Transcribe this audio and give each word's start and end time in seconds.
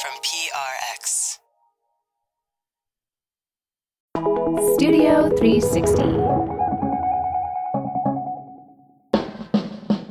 from 0.00 0.12
PRX. 0.22 1.38
Studio 4.74 5.36
360. 5.36 6.02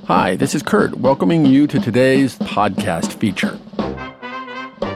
Hi, 0.07 0.35
this 0.35 0.53
is 0.55 0.61
Kurt, 0.61 0.97
welcoming 0.97 1.45
you 1.45 1.67
to 1.67 1.79
today's 1.79 2.37
podcast 2.39 3.13
feature. 3.13 3.57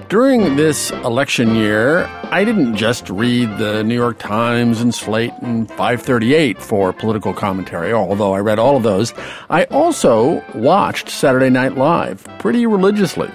During 0.09 0.57
this 0.57 0.91
election 0.91 1.55
year, 1.55 2.05
I 2.23 2.43
didn't 2.43 2.75
just 2.75 3.09
read 3.09 3.47
the 3.59 3.85
New 3.85 3.95
York 3.95 4.19
Times 4.19 4.81
and 4.81 4.93
Slate 4.93 5.31
and 5.41 5.69
538 5.69 6.61
for 6.61 6.91
political 6.91 7.33
commentary, 7.33 7.93
although 7.93 8.33
I 8.33 8.39
read 8.39 8.59
all 8.59 8.75
of 8.75 8.83
those. 8.83 9.13
I 9.49 9.63
also 9.65 10.43
watched 10.53 11.07
Saturday 11.07 11.49
Night 11.49 11.77
Live 11.77 12.27
pretty 12.39 12.65
religiously, 12.65 13.29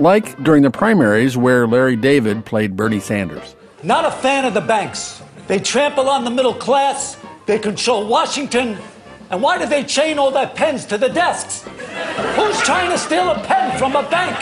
like 0.00 0.42
during 0.42 0.62
the 0.62 0.70
primaries 0.70 1.36
where 1.36 1.66
Larry 1.66 1.96
David 1.96 2.44
played 2.44 2.76
Bernie 2.76 3.00
Sanders. 3.00 3.56
Not 3.82 4.04
a 4.04 4.10
fan 4.10 4.44
of 4.44 4.54
the 4.54 4.60
banks. 4.60 5.22
They 5.46 5.58
trample 5.58 6.08
on 6.08 6.24
the 6.24 6.30
middle 6.30 6.54
class, 6.54 7.18
they 7.46 7.58
control 7.58 8.06
Washington, 8.06 8.78
and 9.30 9.42
why 9.42 9.58
do 9.58 9.66
they 9.66 9.84
chain 9.84 10.18
all 10.18 10.30
their 10.30 10.46
pens 10.48 10.86
to 10.86 10.98
the 10.98 11.08
desks? 11.08 11.62
Who's 12.36 12.58
trying 12.60 12.90
to 12.90 12.98
steal 12.98 13.30
a 13.30 13.42
pen 13.44 13.78
from 13.78 13.96
a 13.96 14.02
bank? 14.08 14.36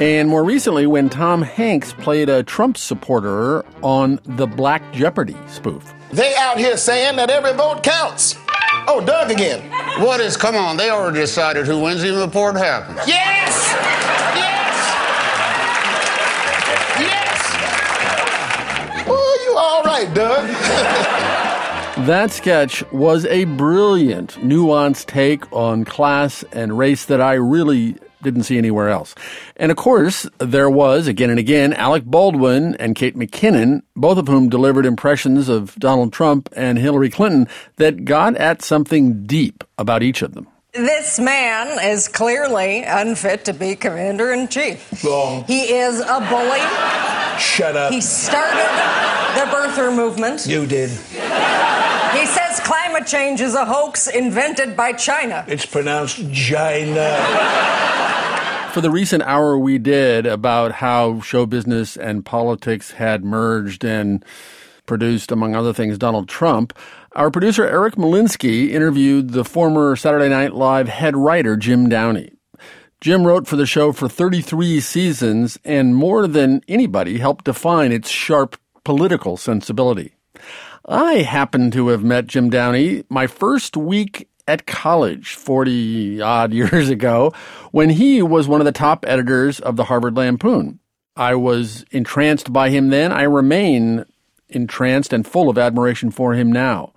And 0.00 0.28
more 0.28 0.44
recently, 0.44 0.86
when 0.86 1.08
Tom 1.08 1.40
Hanks 1.40 1.94
played 1.94 2.28
a 2.28 2.42
Trump 2.42 2.76
supporter 2.76 3.64
on 3.82 4.20
the 4.24 4.46
Black 4.46 4.92
Jeopardy 4.92 5.36
spoof. 5.48 5.94
They 6.12 6.34
out 6.36 6.58
here 6.58 6.76
saying 6.76 7.16
that 7.16 7.30
every 7.30 7.54
vote 7.54 7.82
counts. 7.82 8.36
Oh, 8.88 9.02
Doug 9.04 9.30
again. 9.30 9.70
What 10.00 10.20
is, 10.20 10.36
come 10.36 10.54
on, 10.56 10.76
they 10.76 10.90
already 10.90 11.20
decided 11.20 11.66
who 11.66 11.80
wins 11.80 12.04
even 12.04 12.26
before 12.26 12.50
it 12.50 12.56
happens. 12.56 12.98
Yes! 13.06 13.72
Yes! 14.34 14.76
Yes! 17.00 17.40
Oh, 19.08 19.44
you 19.44 19.56
all 19.56 19.82
right, 19.82 20.12
Doug. 20.14 21.22
That 21.96 22.30
sketch 22.30 22.84
was 22.92 23.24
a 23.24 23.46
brilliant, 23.46 24.32
nuanced 24.34 25.06
take 25.06 25.50
on 25.50 25.86
class 25.86 26.44
and 26.52 26.76
race 26.76 27.06
that 27.06 27.22
I 27.22 27.32
really 27.34 27.96
didn't 28.26 28.42
see 28.42 28.58
anywhere 28.58 28.90
else. 28.90 29.14
And 29.56 29.70
of 29.70 29.78
course, 29.78 30.28
there 30.38 30.68
was, 30.68 31.06
again 31.06 31.30
and 31.30 31.38
again, 31.38 31.72
Alec 31.72 32.04
Baldwin 32.04 32.74
and 32.74 32.94
Kate 32.94 33.16
McKinnon, 33.16 33.82
both 33.94 34.18
of 34.18 34.28
whom 34.28 34.50
delivered 34.50 34.84
impressions 34.84 35.48
of 35.48 35.74
Donald 35.76 36.12
Trump 36.12 36.50
and 36.54 36.76
Hillary 36.78 37.08
Clinton 37.08 37.48
that 37.76 38.04
got 38.04 38.36
at 38.36 38.60
something 38.60 39.24
deep 39.24 39.64
about 39.78 40.02
each 40.02 40.20
of 40.20 40.34
them. 40.34 40.46
This 40.72 41.18
man 41.18 41.78
is 41.82 42.06
clearly 42.06 42.82
unfit 42.84 43.46
to 43.46 43.54
be 43.54 43.76
commander 43.76 44.30
in 44.30 44.46
chief. 44.48 45.02
Wrong. 45.02 45.44
He 45.44 45.72
is 45.72 46.00
a 46.00 46.20
bully. 46.28 46.60
Shut 47.40 47.76
up. 47.76 47.92
He 47.92 48.02
started 48.02 48.68
the 49.36 49.46
birther 49.50 49.94
movement. 49.94 50.46
You 50.46 50.66
did. 50.66 50.90
He 50.90 52.26
says 52.26 52.60
climate 52.60 53.06
change 53.06 53.40
is 53.40 53.54
a 53.54 53.64
hoax 53.64 54.06
invented 54.06 54.76
by 54.76 54.92
China. 54.92 55.44
It's 55.48 55.64
pronounced 55.64 56.18
China. 56.34 57.08
For 58.76 58.82
the 58.82 58.90
recent 58.90 59.22
hour 59.22 59.56
we 59.56 59.78
did 59.78 60.26
about 60.26 60.70
how 60.70 61.22
show 61.22 61.46
business 61.46 61.96
and 61.96 62.26
politics 62.26 62.90
had 62.90 63.24
merged 63.24 63.86
and 63.86 64.22
produced, 64.84 65.32
among 65.32 65.56
other 65.56 65.72
things, 65.72 65.96
Donald 65.96 66.28
Trump, 66.28 66.78
our 67.12 67.30
producer 67.30 67.64
Eric 67.66 67.94
Molinsky 67.94 68.68
interviewed 68.68 69.30
the 69.30 69.46
former 69.46 69.96
Saturday 69.96 70.28
Night 70.28 70.52
Live 70.52 70.88
head 70.88 71.16
writer 71.16 71.56
Jim 71.56 71.88
Downey. 71.88 72.34
Jim 73.00 73.26
wrote 73.26 73.46
for 73.46 73.56
the 73.56 73.64
show 73.64 73.92
for 73.92 74.10
33 74.10 74.80
seasons 74.80 75.58
and 75.64 75.96
more 75.96 76.26
than 76.26 76.60
anybody 76.68 77.16
helped 77.16 77.46
define 77.46 77.92
its 77.92 78.10
sharp 78.10 78.58
political 78.84 79.38
sensibility. 79.38 80.16
I 80.84 81.22
happen 81.22 81.70
to 81.70 81.88
have 81.88 82.04
met 82.04 82.26
Jim 82.26 82.50
Downey 82.50 83.04
my 83.08 83.26
first 83.26 83.74
week 83.74 84.28
at 84.48 84.66
college 84.66 85.34
40 85.34 86.20
odd 86.20 86.52
years 86.54 86.88
ago 86.88 87.32
when 87.72 87.90
he 87.90 88.22
was 88.22 88.48
one 88.48 88.60
of 88.60 88.64
the 88.64 88.72
top 88.72 89.04
editors 89.06 89.60
of 89.60 89.76
the 89.76 89.84
Harvard 89.84 90.16
Lampoon. 90.16 90.80
I 91.16 91.34
was 91.34 91.84
entranced 91.90 92.52
by 92.52 92.70
him 92.70 92.90
then. 92.90 93.10
I 93.10 93.22
remain 93.22 94.04
entranced 94.48 95.12
and 95.12 95.26
full 95.26 95.48
of 95.48 95.58
admiration 95.58 96.10
for 96.10 96.34
him 96.34 96.52
now. 96.52 96.92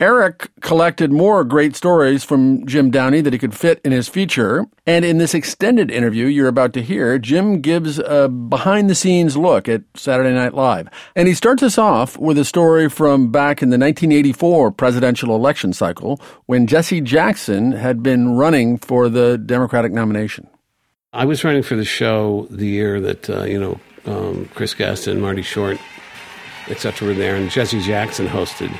Eric 0.00 0.48
collected 0.60 1.10
more 1.10 1.42
great 1.42 1.74
stories 1.74 2.22
from 2.22 2.64
Jim 2.66 2.88
Downey 2.88 3.20
that 3.20 3.32
he 3.32 3.38
could 3.38 3.54
fit 3.54 3.80
in 3.84 3.90
his 3.90 4.08
feature. 4.08 4.64
And 4.86 5.04
in 5.04 5.18
this 5.18 5.34
extended 5.34 5.90
interview 5.90 6.26
you're 6.26 6.46
about 6.46 6.72
to 6.74 6.82
hear, 6.82 7.18
Jim 7.18 7.60
gives 7.60 7.98
a 7.98 8.28
behind 8.28 8.88
the 8.88 8.94
scenes 8.94 9.36
look 9.36 9.68
at 9.68 9.82
Saturday 9.96 10.32
Night 10.32 10.54
Live. 10.54 10.88
And 11.16 11.26
he 11.26 11.34
starts 11.34 11.64
us 11.64 11.78
off 11.78 12.16
with 12.16 12.38
a 12.38 12.44
story 12.44 12.88
from 12.88 13.32
back 13.32 13.60
in 13.60 13.70
the 13.70 13.74
1984 13.78 14.70
presidential 14.70 15.34
election 15.34 15.72
cycle 15.72 16.20
when 16.46 16.68
Jesse 16.68 17.00
Jackson 17.00 17.72
had 17.72 18.00
been 18.00 18.36
running 18.36 18.78
for 18.78 19.08
the 19.08 19.36
Democratic 19.36 19.90
nomination. 19.90 20.48
I 21.12 21.24
was 21.24 21.42
running 21.42 21.64
for 21.64 21.74
the 21.74 21.84
show 21.84 22.46
the 22.50 22.66
year 22.66 23.00
that, 23.00 23.28
uh, 23.28 23.42
you 23.42 23.58
know, 23.58 23.80
um, 24.06 24.48
Chris 24.54 24.74
Gaston, 24.74 25.20
Marty 25.20 25.42
Short, 25.42 25.78
etc. 26.68 27.08
were 27.08 27.14
there, 27.14 27.34
and 27.34 27.50
Jesse 27.50 27.80
Jackson 27.80 28.28
hosted. 28.28 28.70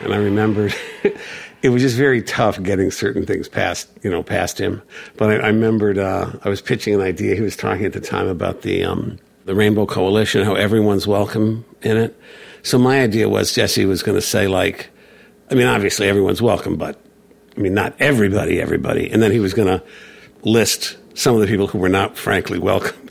And 0.00 0.14
I 0.14 0.16
remembered 0.16 0.74
it 1.62 1.68
was 1.68 1.82
just 1.82 1.96
very 1.96 2.22
tough 2.22 2.62
getting 2.62 2.90
certain 2.90 3.26
things 3.26 3.48
past, 3.48 3.88
you 4.02 4.10
know, 4.10 4.22
past 4.22 4.58
him. 4.58 4.82
But 5.16 5.30
I, 5.30 5.34
I 5.34 5.46
remembered 5.48 5.98
uh, 5.98 6.32
I 6.42 6.48
was 6.48 6.62
pitching 6.62 6.94
an 6.94 7.00
idea. 7.00 7.34
He 7.34 7.42
was 7.42 7.56
talking 7.56 7.84
at 7.84 7.92
the 7.92 8.00
time 8.00 8.26
about 8.28 8.62
the 8.62 8.84
um, 8.84 9.18
the 9.44 9.54
Rainbow 9.54 9.86
Coalition, 9.86 10.44
how 10.44 10.54
everyone's 10.54 11.06
welcome 11.06 11.64
in 11.82 11.96
it. 11.96 12.18
So 12.62 12.78
my 12.78 13.00
idea 13.00 13.28
was 13.28 13.52
Jesse 13.52 13.84
was 13.84 14.02
going 14.02 14.16
to 14.16 14.22
say 14.22 14.48
like, 14.48 14.90
I 15.50 15.54
mean, 15.54 15.66
obviously 15.66 16.08
everyone's 16.08 16.42
welcome, 16.42 16.76
but 16.76 17.00
I 17.56 17.60
mean, 17.60 17.74
not 17.74 17.94
everybody, 17.98 18.60
everybody. 18.60 19.10
And 19.10 19.22
then 19.22 19.32
he 19.32 19.40
was 19.40 19.54
going 19.54 19.68
to 19.68 19.82
list 20.44 20.96
some 21.14 21.34
of 21.34 21.40
the 21.40 21.46
people 21.46 21.66
who 21.66 21.78
were 21.78 21.88
not 21.88 22.16
frankly 22.16 22.58
welcome. 22.58 23.10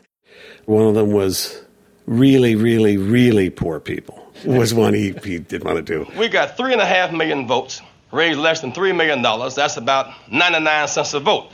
One 0.66 0.88
of 0.88 0.96
them 0.96 1.12
was 1.12 1.62
really, 2.06 2.56
really, 2.56 2.98
really 2.98 3.50
poor 3.50 3.80
people 3.80 4.29
was 4.46 4.74
one 4.74 4.94
he, 4.94 5.12
he 5.24 5.40
did 5.40 5.64
want 5.64 5.78
to 5.78 5.82
do. 5.82 6.12
We 6.18 6.28
got 6.28 6.58
three 6.58 6.74
and 6.74 6.82
a 6.82 6.86
half 6.86 7.12
million 7.12 7.48
votes, 7.48 7.82
raised 8.12 8.40
less 8.40 8.62
than 8.62 8.72
three 8.72 8.94
million 8.94 9.22
dollars. 9.22 9.56
That's 9.56 9.78
about 9.78 10.14
99 10.32 10.88
cents 10.88 11.14
a 11.14 11.20
vote. 11.20 11.52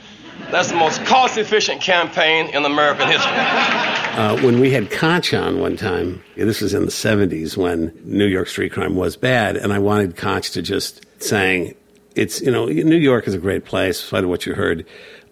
That's 0.50 0.68
the 0.68 0.76
most 0.76 1.04
cost 1.06 1.38
efficient 1.38 1.80
campaign 1.80 2.48
in 2.54 2.64
American 2.64 3.08
history. 3.08 3.32
Uh, 3.32 4.36
when 4.42 4.60
we 4.60 4.70
had 4.70 4.90
Koch 4.90 5.34
on 5.34 5.60
one 5.60 5.76
time, 5.76 6.22
this 6.36 6.60
was 6.60 6.72
in 6.72 6.84
the 6.84 6.90
70s 6.90 7.56
when 7.56 7.98
New 8.04 8.26
York 8.26 8.48
street 8.48 8.72
crime 8.72 8.94
was 8.94 9.16
bad, 9.16 9.56
and 9.56 9.72
I 9.72 9.78
wanted 9.78 10.16
Koch 10.16 10.50
to 10.50 10.62
just 10.62 11.04
saying, 11.22 11.74
it's, 12.14 12.40
you 12.40 12.50
know, 12.50 12.66
New 12.66 12.96
York 12.96 13.26
is 13.26 13.34
a 13.34 13.38
great 13.38 13.64
place, 13.64 14.00
despite 14.00 14.24
of 14.24 14.30
what 14.30 14.46
you 14.46 14.54
heard. 14.54 14.86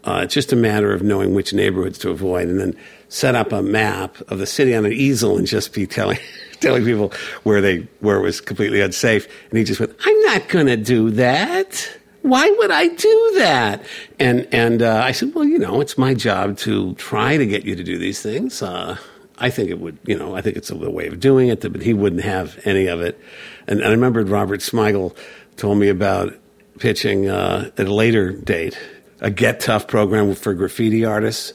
Uh, 0.05 0.21
it's 0.25 0.35
just 0.35 0.53
a 0.53 0.57
matter 0.57 0.93
of 0.93 1.03
knowing 1.03 1.35
which 1.35 1.55
neighborhoods 1.55 1.99
to 1.99 2.11
avoid 2.11 2.49
and 2.49 2.61
then 2.61 2.77
set 3.15 3.37
up 3.37 3.53
a 3.53 3.63
map 3.63 4.21
of 4.29 4.39
the 4.39 4.47
city 4.47 4.75
on 4.75 4.85
an 4.85 4.93
easel 4.93 5.39
and 5.39 5.47
just 5.47 5.73
be 5.73 5.87
telling 5.87 6.19
telling 6.61 6.85
people 6.85 7.13
where 7.45 7.61
they 7.61 7.87
where 8.01 8.17
it 8.17 8.23
was 8.23 8.41
completely 8.41 8.81
unsafe. 8.81 9.29
And 9.51 9.59
he 9.59 9.65
just 9.65 9.79
went, 9.79 9.95
"I'm 10.05 10.21
not 10.23 10.49
going 10.49 10.67
to 10.67 10.77
do 10.77 11.11
that. 11.11 11.99
Why 12.23 12.51
would 12.59 12.73
I 12.73 12.89
do 12.89 13.33
that?" 13.37 13.85
And 14.19 14.49
and 14.51 14.83
uh, 14.83 15.01
I 15.05 15.13
said, 15.13 15.33
"Well, 15.35 15.45
you 15.45 15.59
know, 15.59 15.81
it's 15.81 15.97
my 15.97 16.13
job 16.15 16.59
to 16.59 16.95
try 16.95 17.37
to 17.37 17.47
get 17.47 17.65
you 17.65 17.77
to 17.77 17.85
do 17.85 17.99
these 17.99 18.21
things." 18.21 18.61
Uh, 18.61 18.97
I 19.39 19.51
think 19.51 19.71
it 19.71 19.81
would, 19.81 19.99
you 20.05 20.17
know, 20.17 20.37
I 20.37 20.43
think 20.43 20.57
it's 20.57 20.71
a 20.71 20.77
way 20.77 21.09
of 21.09 21.19
doing 21.19 21.49
it, 21.49 21.61
but 21.61 21.83
he 21.83 21.93
wouldn't 21.93 22.23
have 22.23 22.61
any 22.65 22.87
of 22.87 23.01
it. 23.01 23.21
And, 23.67 23.81
and 23.81 23.89
I 23.89 23.91
remembered 23.91 24.29
Robert 24.29 24.61
Smigel 24.61 25.17
told 25.57 25.79
me 25.79 25.89
about 25.89 26.35
pitching 26.79 27.29
uh, 27.29 27.71
at 27.77 27.87
a 27.87 27.93
later 27.95 28.31
date 28.31 28.79
a 29.21 29.31
Get 29.31 29.59
Tough 29.59 29.89
program 29.89 30.35
for 30.35 30.55
graffiti 30.55 31.05
artists. 31.05 31.53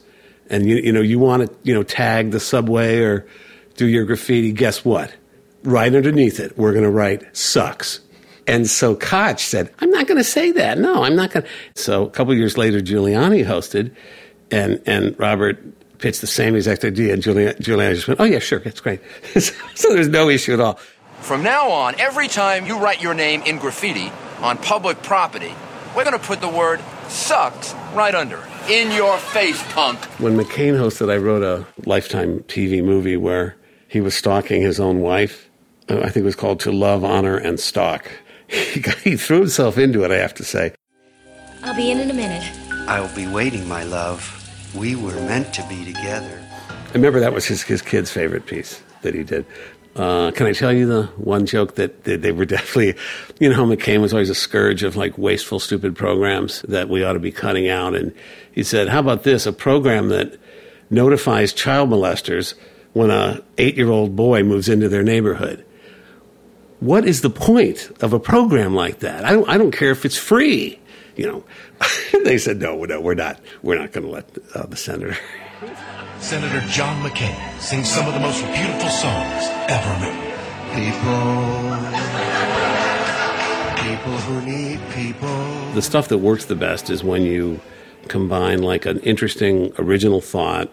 And 0.49 0.67
you, 0.67 0.77
you 0.77 0.91
know, 0.91 1.01
you 1.01 1.19
want 1.19 1.47
to, 1.47 1.55
you 1.63 1.73
know, 1.73 1.83
tag 1.83 2.31
the 2.31 2.39
subway 2.39 2.99
or 2.99 3.27
do 3.75 3.87
your 3.87 4.05
graffiti, 4.05 4.51
guess 4.51 4.83
what? 4.83 5.13
Right 5.63 5.93
underneath 5.93 6.39
it, 6.39 6.57
we're 6.57 6.71
going 6.71 6.83
to 6.83 6.89
write 6.89 7.35
sucks. 7.35 7.99
And 8.47 8.67
so 8.67 8.95
Koch 8.95 9.39
said, 9.39 9.71
I'm 9.79 9.91
not 9.91 10.07
going 10.07 10.17
to 10.17 10.23
say 10.23 10.51
that. 10.53 10.79
No, 10.79 11.03
I'm 11.03 11.15
not 11.15 11.31
going 11.31 11.43
to. 11.43 11.49
So 11.75 12.05
a 12.05 12.09
couple 12.09 12.33
years 12.33 12.57
later, 12.57 12.79
Giuliani 12.79 13.45
hosted, 13.45 13.95
and, 14.49 14.81
and 14.87 15.17
Robert 15.19 15.59
pitched 15.99 16.21
the 16.21 16.27
same 16.27 16.55
exact 16.55 16.83
idea. 16.83 17.13
And 17.13 17.21
Giuliani, 17.21 17.59
Giuliani 17.59 17.93
just 17.93 18.07
went, 18.07 18.19
oh, 18.19 18.23
yeah, 18.23 18.39
sure, 18.39 18.59
that's 18.59 18.81
great. 18.81 19.01
so 19.39 19.93
there's 19.93 20.07
no 20.07 20.29
issue 20.29 20.53
at 20.53 20.59
all. 20.59 20.79
From 21.21 21.43
now 21.43 21.69
on, 21.69 21.99
every 21.99 22.27
time 22.27 22.65
you 22.65 22.79
write 22.79 23.03
your 23.03 23.13
name 23.13 23.43
in 23.43 23.59
graffiti 23.59 24.11
on 24.39 24.57
public 24.57 25.03
property, 25.03 25.53
we're 25.95 26.05
going 26.05 26.17
to 26.17 26.25
put 26.25 26.41
the 26.41 26.49
word 26.49 26.81
sucks 27.07 27.73
right 27.93 28.15
under 28.15 28.37
it. 28.37 28.48
In 28.69 28.91
your 28.91 29.17
face, 29.17 29.63
punk. 29.73 29.97
When 30.19 30.37
McCain 30.37 30.75
hosted, 30.75 31.11
I 31.11 31.17
wrote 31.17 31.41
a 31.41 31.65
Lifetime 31.87 32.41
TV 32.41 32.83
movie 32.83 33.17
where 33.17 33.55
he 33.87 33.99
was 33.99 34.13
stalking 34.13 34.61
his 34.61 34.79
own 34.79 35.01
wife. 35.01 35.49
Uh, 35.89 36.01
I 36.01 36.09
think 36.09 36.17
it 36.17 36.23
was 36.23 36.35
called 36.35 36.59
To 36.59 36.71
Love, 36.71 37.03
Honor, 37.03 37.35
and 37.35 37.59
Stalk. 37.59 38.11
He, 38.47 38.79
got, 38.79 38.97
he 38.97 39.15
threw 39.15 39.39
himself 39.39 39.77
into 39.77 40.03
it, 40.03 40.11
I 40.11 40.17
have 40.17 40.33
to 40.35 40.43
say. 40.43 40.73
I'll 41.63 41.75
be 41.75 41.91
in 41.91 41.99
in 41.99 42.09
a 42.09 42.13
minute. 42.15 42.43
I'll 42.87 43.15
be 43.15 43.27
waiting, 43.27 43.67
my 43.67 43.83
love. 43.83 44.23
We 44.75 44.95
were 44.95 45.13
meant 45.13 45.53
to 45.53 45.63
be 45.67 45.85
together. 45.85 46.43
I 46.69 46.93
remember 46.93 47.19
that 47.19 47.33
was 47.33 47.45
his, 47.45 47.61
his 47.61 47.83
kid's 47.83 48.11
favorite 48.11 48.47
piece 48.47 48.81
that 49.03 49.13
he 49.13 49.23
did. 49.23 49.45
Uh, 49.99 50.31
can 50.31 50.47
I 50.47 50.53
tell 50.53 50.71
you 50.71 50.85
the 50.85 51.03
one 51.17 51.45
joke 51.45 51.75
that, 51.75 52.05
they 52.05 52.31
were 52.31 52.45
definitely, 52.45 52.95
you 53.37 53.49
know, 53.49 53.65
McCain 53.65 53.99
was 53.99 54.13
always 54.13 54.29
a 54.29 54.35
scourge 54.35 54.81
of 54.81 54.95
like 54.95 55.17
wasteful, 55.17 55.59
stupid 55.59 55.93
programs 55.93 56.61
that 56.61 56.87
we 56.87 57.03
ought 57.03 57.13
to 57.13 57.19
be 57.19 57.33
cutting 57.33 57.67
out. 57.67 57.95
And 57.95 58.15
he 58.53 58.63
said, 58.63 58.87
how 58.87 58.99
about 58.99 59.23
this? 59.23 59.45
A 59.45 59.51
program 59.51 60.07
that 60.07 60.37
notifies 60.89 61.51
child 61.51 61.89
molesters 61.89 62.53
when 62.93 63.11
a 63.11 63.43
eight 63.57 63.75
year 63.75 63.89
old 63.89 64.15
boy 64.15 64.41
moves 64.41 64.69
into 64.69 64.87
their 64.87 65.03
neighborhood. 65.03 65.65
What 66.79 67.05
is 67.05 67.19
the 67.19 67.29
point 67.29 67.91
of 68.01 68.13
a 68.13 68.21
program 68.21 68.73
like 68.73 68.99
that? 68.99 69.25
I 69.25 69.33
don't, 69.33 69.49
I 69.49 69.57
don't 69.57 69.71
care 69.71 69.91
if 69.91 70.05
it's 70.05 70.17
free. 70.17 70.78
You 71.19 71.27
know, 71.27 71.43
they 72.23 72.37
said, 72.37 72.61
no, 72.61 72.81
no, 72.85 73.01
we're 73.01 73.13
not, 73.13 73.41
we're 73.61 73.77
not 73.77 73.91
going 73.91 74.05
to 74.05 74.09
let 74.09 74.37
uh, 74.55 74.65
the 74.67 74.77
senator. 74.77 75.17
Senator 76.19 76.65
John 76.67 77.03
McCain 77.03 77.59
sings 77.59 77.89
some 77.89 78.07
of 78.07 78.13
the 78.13 78.21
most 78.21 78.41
beautiful 78.45 78.89
songs 78.89 79.43
ever 79.67 79.91
written. 79.99 80.29
People, 80.75 81.75
people 83.83 84.17
who 84.17 84.41
need 84.45 84.79
people. 84.93 85.73
The 85.73 85.81
stuff 85.81 86.07
that 86.07 86.19
works 86.19 86.45
the 86.45 86.55
best 86.55 86.89
is 86.89 87.03
when 87.03 87.23
you 87.23 87.59
combine 88.07 88.61
like 88.61 88.85
an 88.85 89.01
interesting 89.01 89.73
original 89.77 90.21
thought 90.21 90.71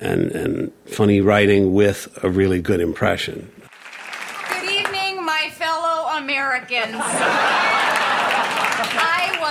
and, 0.00 0.30
and 0.32 0.72
funny 0.86 1.20
writing 1.20 1.74
with 1.74 2.08
a 2.22 2.30
really 2.30 2.62
good 2.62 2.80
impression. 2.80 3.52
Good 4.48 4.70
evening, 4.70 5.22
my 5.22 5.50
fellow 5.52 6.16
Americans. 6.16 7.85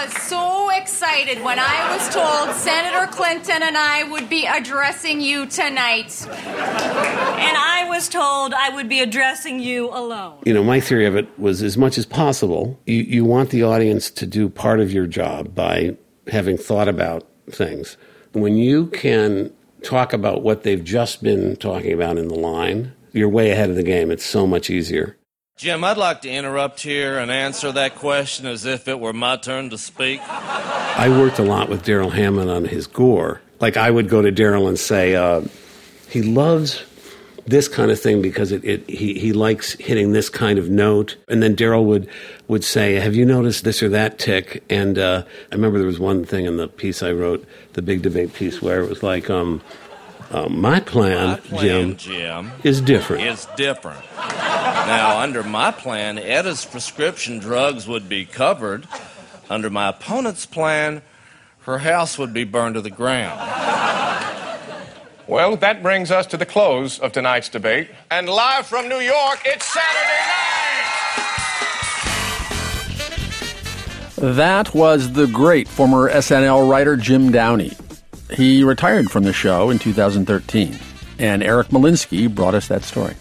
I 0.06 0.07
was 0.07 0.22
so 0.22 0.69
excited 0.69 1.44
when 1.44 1.57
I 1.57 1.98
was 1.98 2.13
told 2.13 2.56
Senator 2.56 3.12
Clinton 3.12 3.63
and 3.63 3.75
I 3.75 4.04
would 4.04 4.30
be 4.30 4.46
addressing 4.46 5.19
you 5.19 5.48
tonight. 5.48 6.28
And 6.28 7.57
I 7.57 7.88
was 7.90 8.07
told 8.07 8.54
I 8.54 8.69
would 8.69 8.88
be 8.88 9.00
addressing 9.00 9.60
you 9.60 9.90
alone. 9.90 10.44
You 10.46 10.54
know, 10.54 10.63
my 10.63 10.80
theory 10.80 11.07
of 11.07 11.16
it 11.16 11.28
was 11.40 11.63
as 11.63 11.75
much 11.75 11.98
as 11.98 12.06
possible, 12.06 12.80
you, 12.86 12.98
you 12.98 13.25
want 13.25 13.50
the 13.50 13.63
audience 13.63 14.12
to 14.12 14.28
do 14.28 14.48
part 14.48 14.80
of 14.80 14.94
your 14.94 15.07
job 15.07 15.56
by 15.56 15.98
having 16.28 16.56
thought 16.56 16.88
about 16.88 17.28
things. 17.50 17.98
When 18.34 18.57
you 18.57 18.86
can 18.86 19.52
talk 19.81 20.13
about 20.13 20.44
what 20.44 20.62
they've 20.62 20.84
just 20.84 21.24
been 21.24 21.56
talking 21.56 21.94
about 21.94 22.19
in 22.19 22.28
the 22.28 22.36
line, 22.36 22.94
you're 23.12 23.28
way 23.28 23.50
ahead 23.50 23.72
of 23.72 23.75
the 23.75 23.81
game. 23.81 24.12
It's 24.12 24.24
so 24.25 24.46
much 24.46 24.69
easier. 24.69 25.18
Jim, 25.57 25.86
I'd 25.86 25.96
like 25.96 26.22
to 26.24 26.30
interrupt 26.30 26.81
here 26.81 27.18
and 27.18 27.31
answer 27.31 27.72
that 27.72 27.96
question 27.96 28.46
as 28.46 28.66
if 28.66 28.90
it 28.90 29.00
were 29.00 29.13
my 29.13 29.38
turn 29.38 29.69
to 29.69 29.78
speak. 29.78 30.19
I 30.28 31.07
worked 31.07 31.40
a 31.40 31.44
lot 31.44 31.69
with 31.69 31.86
Darrell 31.86 32.10
Hammond 32.10 32.50
on 32.50 32.66
his 32.66 32.88
Gore. 32.88 33.40
Like, 33.62 33.78
I 33.78 33.90
would 33.90 34.10
go 34.10 34.22
to 34.22 34.31
Darrell 34.31 34.68
and 34.68 34.78
say, 34.78 35.16
uh, 35.16 35.44
he 36.10 36.22
loves 36.22 36.84
this 37.48 37.69
kind 37.69 37.90
of 37.90 37.98
thing 37.98 38.22
because 38.22 38.52
it, 38.52 38.66
it, 38.66 38.90
he, 38.90 39.18
he 39.18 39.31
likes 39.31 39.74
hitting 39.74 40.12
this 40.12 40.28
kind 40.28 40.60
of 40.60 40.69
note. 40.69 41.16
And 41.30 41.42
then 41.42 41.56
Darrell 41.56 41.86
would, 41.86 42.10
would 42.50 42.66
say, 42.66 42.96
Have 42.96 43.16
you 43.16 43.24
noticed 43.25 43.63
this 43.63 43.81
or 43.81 43.88
that 43.90 44.19
tic? 44.19 44.62
And 44.69 44.98
uh, 44.98 45.24
I 45.54 45.56
remember 45.56 45.78
there 45.78 45.88
was 45.88 46.00
one 46.00 46.25
thing 46.25 46.44
in 46.44 46.57
the 46.57 46.68
piece 46.68 47.02
I 47.02 47.13
wrote, 47.13 47.48
the 47.74 47.81
big 47.81 48.02
debate 48.02 48.34
piece, 48.34 48.62
where 48.62 48.81
it 48.81 48.90
was 48.90 49.04
like, 49.04 49.30
um, 49.30 49.62
uh, 50.31 50.50
my, 50.50 50.81
plan, 50.81 51.30
My 51.30 51.36
plan, 51.38 51.96
Jim, 51.96 51.98
Jim, 51.98 52.52
is 52.66 52.81
different. 52.81 53.24
Is 53.24 53.48
different. 53.56 54.04
Now, 54.88 55.20
under 55.20 55.42
my 55.42 55.72
plan, 55.72 56.18
Etta's 56.18 56.64
prescription 56.64 57.40
drugs 57.40 57.88
would 57.88 58.08
be 58.08 58.26
covered. 58.26 58.88
Under 59.50 59.70
my 59.70 59.90
opponent's 59.90 60.46
plan, 60.46 61.02
her 61.62 61.80
house 61.80 62.20
would 62.20 62.34
be 62.34 62.44
burned 62.44 62.76
to 62.76 62.82
the 62.82 62.92
ground. 62.92 63.40
Well, 65.28 65.58
that 65.58 65.82
brings 65.82 66.12
us 66.12 66.28
to 66.28 66.38
the 66.38 66.46
close 66.46 67.00
of 67.00 67.12
tonight's 67.12 67.50
debate. 67.50 67.90
And 68.12 68.30
live 68.30 68.68
from 68.68 68.88
New 68.88 69.00
York, 69.00 69.42
it's 69.44 69.66
Saturday 69.66 70.22
night. 74.20 74.36
That 74.36 74.76
was 74.76 75.14
the 75.14 75.26
great 75.26 75.68
former 75.68 76.12
SNL 76.12 76.70
writer 76.70 76.96
Jim 76.96 77.31
Downey. 77.31 77.74
He 78.31 78.64
retired 78.64 79.10
from 79.10 79.24
the 79.24 79.34
show 79.34 79.72
in 79.72 79.80
2013, 79.80 80.78
and 81.18 81.42
Eric 81.42 81.70
Molinsky 81.70 82.34
brought 82.34 82.54
us 82.54 82.68
that 82.68 82.84
story. 82.84 83.16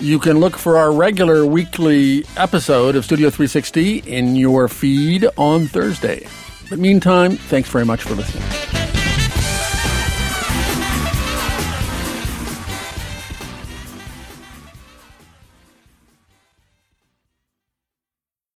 You 0.00 0.20
can 0.20 0.38
look 0.38 0.56
for 0.56 0.76
our 0.76 0.92
regular 0.92 1.44
weekly 1.44 2.24
episode 2.36 2.94
of 2.94 3.04
Studio 3.04 3.30
360 3.30 3.98
in 3.98 4.36
your 4.36 4.68
feed 4.68 5.26
on 5.36 5.66
Thursday. 5.66 6.28
But 6.70 6.78
meantime, 6.78 7.32
thanks 7.32 7.68
very 7.68 7.84
much 7.84 8.04
for 8.04 8.14
listening. 8.14 8.77